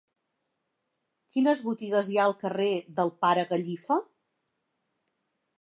[1.35, 4.03] Quines botigues hi ha al carrer del Pare Gallifa?